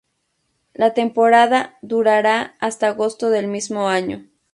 La 0.73 0.95
temporada 0.95 1.77
durará 1.83 2.55
hasta 2.59 2.87
agosto 2.87 3.29
del 3.29 3.47
mismo 3.47 3.87
año. 3.87 4.27